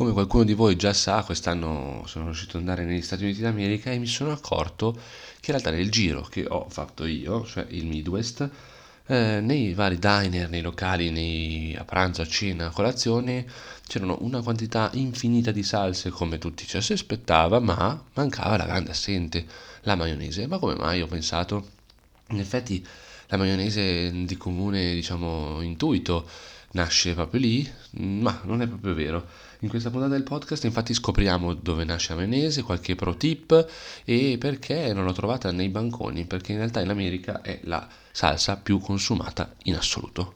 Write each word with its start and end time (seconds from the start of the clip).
Come 0.00 0.12
qualcuno 0.12 0.44
di 0.44 0.54
voi 0.54 0.76
già 0.76 0.94
sa, 0.94 1.22
quest'anno 1.22 2.04
sono 2.06 2.24
riuscito 2.24 2.56
ad 2.56 2.62
andare 2.62 2.86
negli 2.86 3.02
Stati 3.02 3.24
Uniti 3.24 3.42
d'America 3.42 3.90
e 3.90 3.98
mi 3.98 4.06
sono 4.06 4.32
accorto 4.32 4.92
che 4.92 5.50
in 5.50 5.58
realtà 5.58 5.70
nel 5.70 5.90
giro 5.90 6.22
che 6.22 6.46
ho 6.48 6.66
fatto 6.70 7.04
io, 7.04 7.44
cioè 7.44 7.66
il 7.68 7.84
Midwest, 7.84 8.48
eh, 9.04 9.40
nei 9.42 9.74
vari 9.74 9.98
diner, 9.98 10.48
nei 10.48 10.62
locali, 10.62 11.10
nei, 11.10 11.76
a 11.76 11.84
pranzo, 11.84 12.22
a 12.22 12.26
cena, 12.26 12.68
a 12.68 12.70
colazione, 12.70 13.44
c'erano 13.86 14.16
una 14.22 14.40
quantità 14.40 14.88
infinita 14.94 15.50
di 15.50 15.62
salse 15.62 16.08
come 16.08 16.38
tutti 16.38 16.66
ci 16.66 16.80
si 16.80 16.94
aspettava, 16.94 17.60
ma 17.60 18.02
mancava 18.14 18.56
la 18.56 18.64
grande 18.64 18.92
assente, 18.92 19.44
la 19.82 19.96
maionese. 19.96 20.46
Ma 20.46 20.56
come 20.56 20.76
mai 20.76 21.02
ho 21.02 21.06
pensato? 21.08 21.72
In 22.30 22.38
effetti 22.38 22.82
la 23.26 23.36
maionese 23.36 24.10
di 24.24 24.36
comune, 24.38 24.94
diciamo, 24.94 25.60
intuito 25.60 26.26
nasce 26.72 27.14
proprio 27.14 27.40
lì, 27.40 27.68
ma 27.98 28.40
non 28.44 28.62
è 28.62 28.66
proprio 28.66 28.94
vero. 28.94 29.26
In 29.60 29.68
questa 29.68 29.90
puntata 29.90 30.12
del 30.12 30.22
podcast 30.22 30.64
infatti 30.64 30.94
scopriamo 30.94 31.54
dove 31.54 31.84
nasce 31.84 32.10
la 32.10 32.16
maionese, 32.16 32.62
qualche 32.62 32.94
pro 32.94 33.16
tip 33.16 33.68
e 34.04 34.36
perché 34.38 34.92
non 34.92 35.04
l'ho 35.04 35.12
trovata 35.12 35.50
nei 35.50 35.68
banconi, 35.68 36.26
perché 36.26 36.52
in 36.52 36.58
realtà 36.58 36.80
in 36.80 36.90
America 36.90 37.42
è 37.42 37.60
la 37.64 37.86
salsa 38.12 38.56
più 38.56 38.78
consumata 38.78 39.54
in 39.64 39.74
assoluto. 39.74 40.34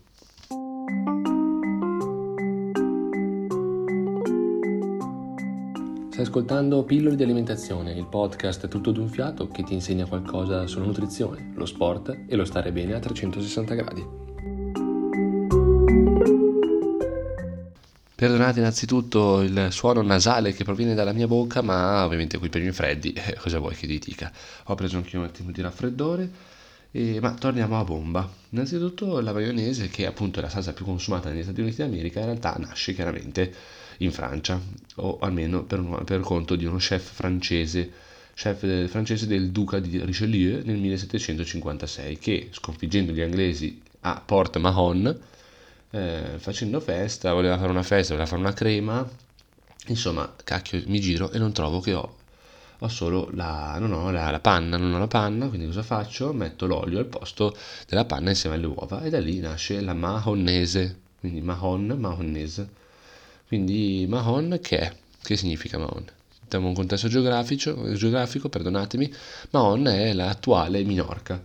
Stai 6.10 6.26
ascoltando 6.26 6.84
Pillole 6.84 7.16
di 7.16 7.24
alimentazione, 7.24 7.92
il 7.92 8.06
podcast 8.06 8.68
tutto 8.68 8.92
d'un 8.92 9.08
fiato 9.08 9.48
che 9.48 9.64
ti 9.64 9.74
insegna 9.74 10.06
qualcosa 10.06 10.64
sulla 10.68 10.84
nutrizione, 10.84 11.50
lo 11.56 11.66
sport 11.66 12.16
e 12.28 12.36
lo 12.36 12.44
stare 12.44 12.70
bene 12.70 12.94
a 12.94 13.00
360 13.00 13.74
gradi. 13.74 14.23
Perdonate 18.24 18.60
innanzitutto 18.60 19.42
il 19.42 19.68
suono 19.70 20.00
nasale 20.00 20.54
che 20.54 20.64
proviene 20.64 20.94
dalla 20.94 21.12
mia 21.12 21.26
bocca, 21.26 21.60
ma 21.60 22.06
ovviamente 22.06 22.38
qui 22.38 22.48
per 22.48 22.62
i 22.62 22.72
freddi, 22.72 23.12
eh, 23.12 23.36
cosa 23.38 23.58
vuoi 23.58 23.74
che 23.74 23.86
ti 23.86 23.98
dica? 23.98 24.32
Ho 24.64 24.74
preso 24.74 24.96
anche 24.96 25.18
un 25.18 25.24
attimo 25.24 25.50
di 25.50 25.60
raffreddore, 25.60 26.30
e, 26.90 27.20
ma 27.20 27.34
torniamo 27.34 27.78
a 27.78 27.84
bomba. 27.84 28.26
Innanzitutto 28.48 29.20
la 29.20 29.34
maionese, 29.34 29.88
che 29.88 30.06
appunto 30.06 30.38
è 30.38 30.42
la 30.42 30.48
salsa 30.48 30.72
più 30.72 30.86
consumata 30.86 31.28
negli 31.28 31.42
Stati 31.42 31.60
Uniti 31.60 31.76
d'America, 31.76 32.20
in 32.20 32.24
realtà 32.24 32.56
nasce 32.58 32.94
chiaramente 32.94 33.52
in 33.98 34.10
Francia, 34.10 34.58
o 34.94 35.18
almeno 35.20 35.64
per, 35.64 35.80
un, 35.80 36.02
per 36.04 36.20
conto 36.20 36.56
di 36.56 36.64
uno 36.64 36.78
chef 36.78 37.12
francese, 37.12 37.92
chef 38.34 38.88
francese 38.88 39.26
del 39.26 39.50
duca 39.50 39.80
di 39.80 40.02
Richelieu 40.02 40.62
nel 40.64 40.78
1756, 40.78 42.16
che 42.16 42.48
sconfiggendo 42.52 43.12
gli 43.12 43.20
inglesi 43.20 43.82
a 44.00 44.22
Port 44.24 44.56
Mahon, 44.56 45.14
eh, 45.94 46.38
facendo 46.38 46.80
festa, 46.80 47.32
voleva 47.32 47.56
fare 47.58 47.70
una 47.70 47.82
festa, 47.82 48.12
voleva 48.14 48.28
fare 48.28 48.42
una 48.42 48.52
crema, 48.52 49.08
insomma, 49.86 50.34
cacchio, 50.44 50.82
mi 50.86 51.00
giro 51.00 51.30
e 51.30 51.38
non 51.38 51.52
trovo 51.52 51.80
che 51.80 51.94
ho, 51.94 52.16
ho 52.78 52.88
solo 52.88 53.30
la, 53.32 53.76
non 53.78 53.92
ho 53.92 54.10
la, 54.10 54.30
la 54.30 54.40
panna, 54.40 54.76
non 54.76 54.92
ho 54.94 54.98
la 54.98 55.06
panna, 55.06 55.48
quindi 55.48 55.66
cosa 55.66 55.82
faccio? 55.82 56.32
Metto 56.32 56.66
l'olio 56.66 56.98
al 56.98 57.06
posto 57.06 57.56
della 57.86 58.04
panna 58.04 58.30
insieme 58.30 58.56
alle 58.56 58.66
uova 58.66 59.02
e 59.02 59.10
da 59.10 59.20
lì 59.20 59.38
nasce 59.38 59.80
la 59.80 59.94
mahonnese, 59.94 60.98
quindi 61.20 61.40
mahon, 61.40 61.86
mahonnese 61.98 62.82
quindi 63.46 64.06
Mahon 64.08 64.58
che 64.60 64.78
è? 64.78 64.96
Che 65.22 65.36
significa 65.36 65.78
Mahon? 65.78 66.04
Diamo 66.48 66.68
un 66.68 66.74
contesto 66.74 67.08
geografico, 67.08 67.92
geografico 67.94 68.48
perdonatemi, 68.48 69.12
Mahon 69.50 69.86
è 69.86 70.12
l'attuale 70.12 70.82
Minorca. 70.82 71.40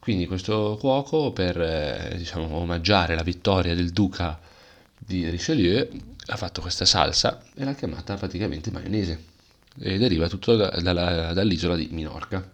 Quindi 0.00 0.26
questo 0.26 0.78
cuoco 0.80 1.30
per 1.30 1.60
eh, 1.60 2.14
diciamo, 2.16 2.56
omaggiare 2.56 3.14
la 3.14 3.22
vittoria 3.22 3.74
del 3.74 3.90
duca 3.90 4.40
di 4.98 5.28
Richelieu 5.28 5.88
ha 6.26 6.36
fatto 6.36 6.62
questa 6.62 6.86
salsa 6.86 7.42
e 7.54 7.64
l'ha 7.64 7.74
chiamata 7.74 8.14
praticamente 8.16 8.70
maionese 8.70 9.24
e 9.78 9.98
deriva 9.98 10.26
tutto 10.26 10.56
da, 10.56 10.70
da, 10.70 11.32
dall'isola 11.34 11.76
di 11.76 11.88
Minorca. 11.92 12.50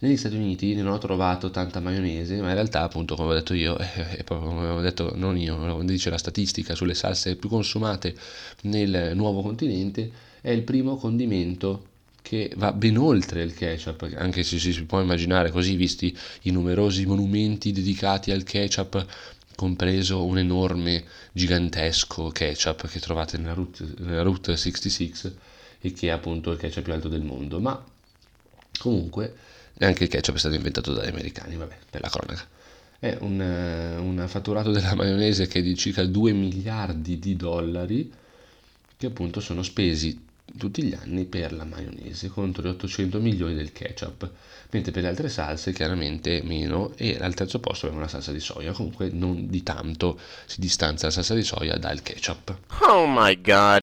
Negli 0.00 0.16
Stati 0.16 0.36
Uniti 0.36 0.74
non 0.76 0.92
ho 0.92 0.98
trovato 0.98 1.50
tanta 1.50 1.80
maionese, 1.80 2.40
ma 2.40 2.48
in 2.48 2.54
realtà, 2.54 2.82
appunto, 2.82 3.16
come 3.16 3.30
ho 3.30 3.34
detto 3.34 3.54
io, 3.54 3.76
e 3.78 4.22
proprio 4.22 4.50
come 4.50 4.68
ho 4.68 4.80
detto 4.80 5.12
non 5.16 5.36
io, 5.36 5.82
dice 5.82 6.10
la 6.10 6.18
statistica 6.18 6.76
sulle 6.76 6.94
salse 6.94 7.36
più 7.36 7.48
consumate 7.48 8.14
nel 8.62 9.12
nuovo 9.16 9.42
continente, 9.42 10.10
è 10.40 10.50
il 10.50 10.62
primo 10.62 10.96
condimento 10.96 11.92
che 12.24 12.50
va 12.56 12.72
ben 12.72 12.96
oltre 12.96 13.42
il 13.42 13.52
ketchup, 13.52 14.10
anche 14.16 14.44
se 14.44 14.58
si 14.58 14.84
può 14.84 14.98
immaginare 14.98 15.50
così, 15.50 15.76
visti 15.76 16.16
i 16.44 16.52
numerosi 16.52 17.04
monumenti 17.04 17.70
dedicati 17.70 18.30
al 18.30 18.44
ketchup, 18.44 19.06
compreso 19.54 20.24
un 20.24 20.38
enorme, 20.38 21.04
gigantesco 21.32 22.30
ketchup 22.30 22.88
che 22.88 22.98
trovate 22.98 23.36
nella 23.36 23.52
Route, 23.52 23.84
nella 23.98 24.22
Route 24.22 24.56
66 24.56 25.36
e 25.82 25.92
che 25.92 26.06
è 26.06 26.10
appunto 26.10 26.50
il 26.50 26.56
ketchup 26.56 26.82
più 26.82 26.94
alto 26.94 27.08
del 27.08 27.20
mondo. 27.20 27.60
Ma 27.60 27.84
comunque 28.78 29.34
anche 29.80 30.04
il 30.04 30.08
ketchup 30.08 30.36
è 30.36 30.38
stato 30.38 30.54
inventato 30.54 30.94
dagli 30.94 31.08
americani, 31.08 31.56
vabbè, 31.56 31.76
per 31.90 32.00
la 32.00 32.08
cronaca. 32.08 32.46
È 32.98 33.18
un, 33.20 33.38
eh, 33.38 33.98
un 33.98 34.24
fatturato 34.28 34.70
della 34.70 34.94
maionese 34.94 35.46
che 35.46 35.58
è 35.58 35.62
di 35.62 35.76
circa 35.76 36.02
2 36.02 36.32
miliardi 36.32 37.18
di 37.18 37.36
dollari 37.36 38.10
che 38.96 39.04
appunto 39.04 39.40
sono 39.40 39.62
spesi 39.62 40.32
tutti 40.58 40.82
gli 40.82 40.94
anni 40.94 41.24
per 41.24 41.52
la 41.52 41.64
maionese 41.64 42.28
contro 42.28 42.62
gli 42.62 42.68
800 42.68 43.20
milioni 43.20 43.54
del 43.54 43.72
ketchup, 43.72 44.30
mentre 44.70 44.92
per 44.92 45.02
le 45.02 45.08
altre 45.08 45.28
salse 45.28 45.72
chiaramente 45.72 46.42
meno 46.42 46.92
e 46.96 47.16
al 47.20 47.34
terzo 47.34 47.58
posto 47.60 47.86
abbiamo 47.86 48.04
la 48.04 48.10
salsa 48.10 48.32
di 48.32 48.40
soia, 48.40 48.72
comunque 48.72 49.10
non 49.10 49.48
di 49.48 49.62
tanto 49.62 50.18
si 50.46 50.60
distanzia 50.60 51.08
la 51.08 51.14
salsa 51.14 51.34
di 51.34 51.42
soia 51.42 51.76
dal 51.76 52.02
ketchup. 52.02 52.56
Oh 52.82 53.06
my 53.06 53.40
god! 53.40 53.80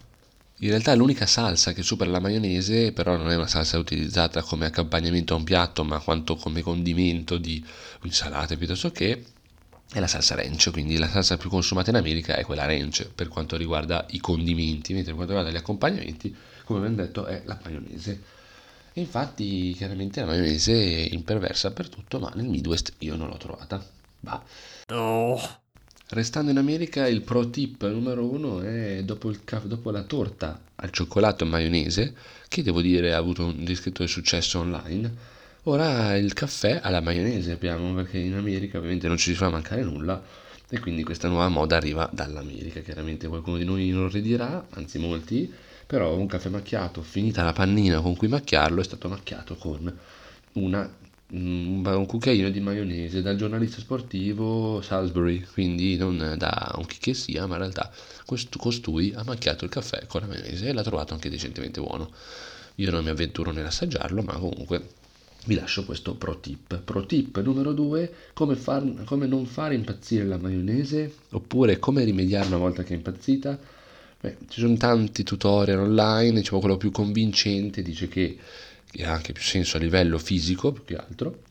In 0.63 0.69
realtà 0.69 0.93
l'unica 0.93 1.25
salsa 1.25 1.73
che 1.73 1.81
supera 1.81 2.11
la 2.11 2.19
maionese, 2.19 2.91
però 2.91 3.17
non 3.17 3.31
è 3.31 3.35
una 3.35 3.47
salsa 3.47 3.79
utilizzata 3.79 4.43
come 4.43 4.67
accompagnamento 4.67 5.33
a 5.33 5.37
un 5.37 5.43
piatto, 5.43 5.83
ma 5.83 5.99
quanto 5.99 6.35
come 6.35 6.61
condimento 6.61 7.37
di 7.37 7.65
insalate 8.03 8.57
piuttosto 8.57 8.91
che, 8.91 9.25
è 9.91 9.99
la 9.99 10.07
salsa 10.07 10.35
ranch, 10.35 10.71
quindi 10.71 10.97
la 10.97 11.09
salsa 11.09 11.37
più 11.37 11.49
consumata 11.49 11.89
in 11.89 11.97
America 11.97 12.35
è 12.35 12.43
quella 12.45 12.65
ranch 12.65 13.09
per 13.13 13.27
quanto 13.27 13.57
riguarda 13.57 14.05
i 14.11 14.19
condimenti, 14.19 14.93
mentre 14.93 15.13
per 15.13 15.25
quanto 15.25 15.33
riguarda 15.33 15.51
gli 15.51 15.61
accompagnamenti, 15.61 16.33
come 16.63 16.79
abbiamo 16.79 16.95
detto, 16.95 17.25
è 17.25 17.41
la 17.45 17.59
maionese. 17.63 18.21
E 18.93 19.01
infatti, 19.01 19.73
chiaramente 19.73 20.21
la 20.21 20.27
maionese 20.27 20.73
è 20.73 21.13
imperversa 21.13 21.71
per 21.71 21.89
tutto, 21.89 22.19
ma 22.19 22.31
nel 22.35 22.47
Midwest 22.47 22.93
io 22.99 23.15
non 23.15 23.27
l'ho 23.27 23.37
trovata. 23.37 23.85
Bah. 24.19 24.43
Oh. 24.93 25.39
Restando 26.09 26.51
in 26.51 26.57
America, 26.57 27.07
il 27.07 27.21
pro 27.21 27.49
tip 27.49 27.85
numero 27.89 28.25
uno 28.25 28.61
è 28.61 29.01
dopo, 29.03 29.29
il, 29.29 29.39
dopo 29.63 29.91
la 29.91 30.03
torta 30.03 30.61
al 30.75 30.91
cioccolato 30.91 31.45
e 31.45 31.47
maionese, 31.47 32.13
che 32.47 32.63
devo 32.63 32.81
dire 32.81 33.13
ha 33.13 33.17
avuto 33.17 33.45
un 33.45 33.63
discreto 33.63 34.05
successo 34.07 34.59
online, 34.59 35.13
ora 35.63 36.15
il 36.17 36.33
caffè 36.33 36.79
alla 36.81 37.01
maionese 37.01 37.51
abbiamo, 37.51 37.93
perché 37.93 38.17
in 38.17 38.33
America 38.33 38.77
ovviamente 38.77 39.07
non 39.07 39.17
ci 39.17 39.31
si 39.31 39.35
fa 39.35 39.49
mancare 39.49 39.83
nulla 39.83 40.21
e 40.69 40.79
quindi 40.79 41.03
questa 41.03 41.27
nuova 41.27 41.49
moda 41.49 41.75
arriva 41.77 42.09
dall'America. 42.11 42.79
Chiaramente 42.81 43.27
qualcuno 43.27 43.57
di 43.57 43.65
noi 43.65 43.89
non 43.89 44.09
ridirà, 44.09 44.67
anzi 44.71 44.97
molti, 44.99 45.51
però 45.85 46.15
un 46.15 46.27
caffè 46.27 46.49
macchiato, 46.49 47.01
finita 47.01 47.43
la 47.43 47.53
pannina 47.53 47.99
con 48.01 48.15
cui 48.15 48.27
macchiarlo, 48.27 48.81
è 48.81 48.83
stato 48.83 49.07
macchiato 49.09 49.55
con 49.55 49.97
una 50.53 50.99
un 51.33 52.05
cucchiaino 52.07 52.49
di 52.49 52.59
maionese 52.59 53.21
dal 53.21 53.37
giornalista 53.37 53.79
sportivo 53.79 54.81
Salisbury, 54.81 55.45
quindi 55.53 55.95
non 55.95 56.35
da 56.37 56.73
un 56.75 56.85
chi 56.85 56.97
che 56.99 57.13
sia, 57.13 57.45
ma 57.47 57.53
in 57.55 57.61
realtà 57.61 57.89
costui 58.57 59.13
ha 59.15 59.23
macchiato 59.23 59.63
il 59.63 59.71
caffè 59.71 60.05
con 60.07 60.21
la 60.21 60.27
maionese 60.27 60.67
e 60.67 60.73
l'ha 60.73 60.83
trovato 60.83 61.13
anche 61.13 61.29
decentemente 61.29 61.79
buono. 61.79 62.11
Io 62.75 62.91
non 62.91 63.03
mi 63.03 63.09
avventuro 63.11 63.51
nell'assaggiarlo, 63.51 64.21
ma 64.23 64.33
comunque 64.33 64.89
vi 65.45 65.55
lascio 65.55 65.85
questo 65.85 66.15
pro 66.15 66.39
tip. 66.39 66.79
Pro 66.79 67.05
tip 67.05 67.41
numero 67.41 67.73
2, 67.73 68.13
come, 68.33 68.57
come 69.05 69.27
non 69.27 69.45
fare 69.45 69.75
impazzire 69.75 70.25
la 70.25 70.37
maionese, 70.37 71.13
oppure 71.31 71.79
come 71.79 72.03
rimediare 72.03 72.47
una 72.47 72.57
volta 72.57 72.83
che 72.83 72.93
è 72.93 72.97
impazzita. 72.97 73.57
Beh, 74.21 74.37
ci 74.49 74.59
sono 74.59 74.77
tanti 74.77 75.23
tutorial 75.23 75.79
online, 75.79 76.39
diciamo 76.39 76.59
quello 76.59 76.77
più 76.77 76.91
convincente 76.91 77.81
dice 77.81 78.07
che 78.07 78.37
che 78.91 79.05
ha 79.05 79.13
anche 79.13 79.31
più 79.31 79.41
senso 79.41 79.77
a 79.77 79.79
livello 79.79 80.17
fisico 80.17 80.73
più 80.73 80.83
che 80.83 80.95
altro, 80.97 81.43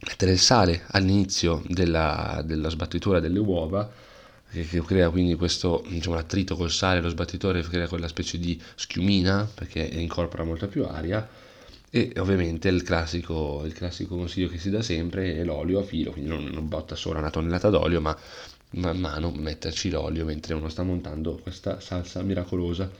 mettere 0.00 0.32
il 0.32 0.38
sale 0.40 0.82
all'inizio 0.88 1.62
della, 1.68 2.42
della 2.44 2.68
sbattitura 2.68 3.20
delle 3.20 3.38
uova, 3.38 3.88
che, 4.50 4.66
che 4.66 4.82
crea 4.82 5.08
quindi 5.08 5.36
questo 5.36 5.84
diciamo, 5.88 6.16
attrito 6.16 6.56
col 6.56 6.72
sale, 6.72 7.00
lo 7.00 7.08
sbattitore 7.08 7.62
crea 7.62 7.86
quella 7.86 8.08
specie 8.08 8.38
di 8.38 8.60
schiumina 8.74 9.48
perché 9.52 9.80
incorpora 9.80 10.42
molta 10.42 10.66
più 10.66 10.84
aria 10.84 11.26
e 11.94 12.12
ovviamente 12.16 12.68
il 12.68 12.82
classico, 12.82 13.62
il 13.66 13.74
classico 13.74 14.16
consiglio 14.16 14.48
che 14.48 14.58
si 14.58 14.70
dà 14.70 14.80
sempre 14.82 15.36
è 15.36 15.44
l'olio 15.44 15.80
a 15.80 15.82
filo, 15.84 16.10
quindi 16.12 16.30
non, 16.30 16.44
non 16.44 16.66
botta 16.66 16.96
solo 16.96 17.18
una 17.18 17.30
tonnellata 17.30 17.68
d'olio, 17.68 18.00
ma 18.00 18.16
man 18.70 18.98
mano 18.98 19.30
metterci 19.30 19.90
l'olio 19.90 20.24
mentre 20.24 20.54
uno 20.54 20.70
sta 20.70 20.82
montando 20.82 21.38
questa 21.42 21.78
salsa 21.80 22.22
miracolosa 22.22 22.90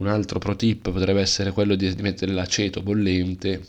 un 0.00 0.08
altro 0.08 0.38
pro 0.38 0.56
tip 0.56 0.90
potrebbe 0.90 1.20
essere 1.20 1.52
quello 1.52 1.74
di 1.74 1.94
mettere 2.00 2.32
l'aceto 2.32 2.82
bollente 2.82 3.62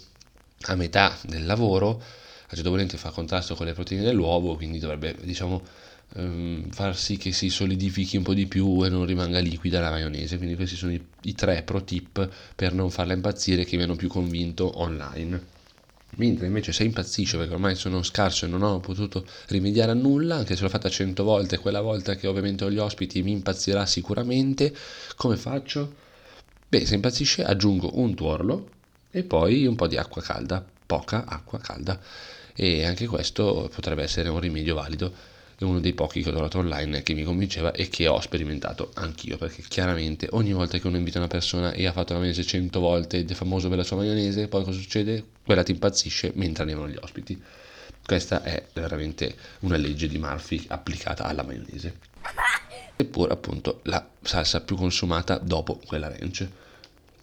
a 0.63 0.75
metà 0.75 1.18
del 1.24 1.45
lavoro. 1.45 2.01
L'aceto 2.50 2.69
bollente 2.69 2.98
fa 2.98 3.09
contrasto 3.12 3.56
con 3.56 3.65
le 3.65 3.74
proteine 3.74 4.03
dell'uovo, 4.03 4.56
quindi 4.56 4.80
dovrebbe, 4.80 5.15
diciamo, 5.21 5.62
ehm, 6.16 6.69
far 6.72 6.98
sì 6.98 7.18
che 7.18 7.31
si 7.31 7.50
solidifichi 7.50 8.18
un 8.18 8.24
po' 8.24 8.34
di 8.34 8.48
più 8.48 8.84
e 8.84 8.90
non 8.90 9.06
rimanga 9.06 9.40
liquida 9.40 9.80
la 9.80 9.90
maionese. 9.90 10.38
Quindi 10.38 10.56
questi 10.56 10.75
sono 10.75 10.92
i, 10.94 11.04
i 11.24 11.36
tre 11.36 11.63
pro 11.63 11.84
tip 11.84 12.30
per 12.56 12.74
non 12.74 12.90
farla 12.90 13.13
impazzire 13.13 13.66
che 13.66 13.78
mi 13.78 13.84
hanno 13.84 13.96
più 13.96 14.08
convinto 14.08 14.80
online. 14.80 15.60
Mentre 16.16 16.48
invece 16.48 16.74
se 16.74 16.84
impazzisce 16.84 17.38
perché 17.38 17.54
ormai 17.54 17.75
sono 17.75 18.04
scarso 18.04 18.46
e 18.46 18.50
non 18.50 18.63
ho 18.63 18.80
potuto 18.81 19.25
rimediare 19.48 19.92
a 19.92 19.96
nulla, 19.96 20.36
anche 20.36 20.56
se 20.58 20.63
l'ho 20.63 20.69
fatta 20.69 20.90
cento 20.90 21.24
volte, 21.24 21.58
quella 21.58 21.80
volta 21.80 22.16
che 22.16 22.28
ovviamente 22.28 22.66
ho 22.66 22.72
gli 22.72 22.80
ospiti 22.80 23.24
mi 23.24 23.31
impazzirà 23.31 23.86
sicuramente, 23.86 24.75
come 25.16 25.38
faccio? 25.38 25.96
Beh, 26.68 26.86
se 26.86 26.96
impazzisce 26.96 27.44
aggiungo 27.44 28.00
un 28.00 28.13
tuorlo 28.13 28.72
e 29.10 29.24
poi 29.24 29.66
un 29.66 29.75
po' 29.75 29.88
di 29.88 29.98
acqua 29.98 30.22
calda, 30.22 30.66
poca 30.86 31.25
acqua 31.25 31.60
calda. 31.60 32.00
E 32.54 32.86
anche 32.86 33.08
questo 33.08 33.69
potrebbe 33.74 34.04
essere 34.04 34.28
un 34.28 34.40
rimedio 34.40 34.75
valido 34.75 35.13
è 35.62 35.68
uno 35.68 35.80
dei 35.80 35.94
pochi 35.94 36.24
che 36.24 36.30
ho 36.30 36.31
trovato 36.31 36.58
online 36.58 37.04
che 37.04 37.13
mi 37.13 37.24
convinceva 37.24 37.72
e 37.72 37.88
che 37.88 38.08
ho 38.08 38.19
sperimentato 38.19 38.92
anch'io, 38.96 39.38
perché 39.38 39.62
chiaramente 39.68 40.28
ogni 40.31 40.54
volta 40.54 40.80
che 40.80 40.88
uno 40.88 40.98
invita 40.98 41.19
una 41.19 41.28
persona 41.28 41.72
e 41.72 41.86
ha 41.86 41.92
fatto 41.92 42.13
la 42.13 42.19
maionese 42.19 42.44
100 42.44 42.80
volte 42.80 43.18
ed 43.18 43.30
è 43.30 43.34
famoso 43.36 43.68
per 43.68 43.78
la 43.78 43.84
sua 43.84 43.98
maionese, 43.98 44.48
poi 44.48 44.63
cosa 44.63 44.80
succede? 44.80 45.24
Quella 45.46 45.62
ti 45.62 45.72
impazzisce 45.72 46.31
mentre 46.36 46.63
arrivano 46.63 46.90
gli 46.90 46.98
ospiti. 47.00 47.40
Questa 48.04 48.42
è 48.42 48.66
veramente 48.74 49.36
una 49.60 49.78
legge 49.78 50.08
di 50.08 50.18
Murphy 50.18 50.66
applicata 50.68 51.25
alla 51.25 51.44
maionese. 51.44 51.98
Eppure 52.96 53.31
appunto 53.31 53.81
la 53.84 54.06
salsa 54.22 54.62
più 54.62 54.75
consumata 54.75 55.38
dopo 55.38 55.80
quella 55.86 56.08
ranch. 56.10 56.48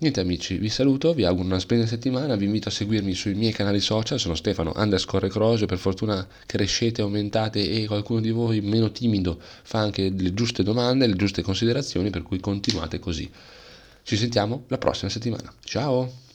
Niente 0.00 0.21
amici, 0.21 0.59
vi 0.59 0.69
saluto, 0.69 1.12
vi 1.12 1.25
auguro 1.25 1.49
una 1.49 1.59
splendida 1.59 1.91
settimana, 1.91 2.37
vi 2.37 2.45
invito 2.45 2.69
a 2.69 2.71
seguirmi 2.71 3.15
sui 3.15 3.35
miei 3.35 3.50
canali 3.50 3.81
social, 3.81 4.21
sono 4.21 4.37
Stefano 4.37 4.73
underscore 4.77 5.29
Crosio, 5.29 5.67
per 5.67 5.79
fortuna 5.79 6.25
crescete, 6.47 7.03
aumentate 7.03 7.69
e 7.69 7.85
qualcuno 7.87 8.21
di 8.21 8.31
voi 8.31 8.61
meno 8.61 8.93
timido 8.93 9.41
fa 9.41 9.81
anche 9.81 10.09
le 10.09 10.35
giuste 10.35 10.62
domande, 10.62 11.05
le 11.09 11.17
giuste 11.17 11.43
considerazioni, 11.43 12.11
per 12.11 12.23
cui 12.23 12.39
continuate 12.39 13.00
così. 13.00 13.29
Ci 14.05 14.17
sentiamo 14.17 14.67
la 14.69 14.79
prossima 14.79 15.11
settimana. 15.11 15.53
Ciao! 15.65 16.27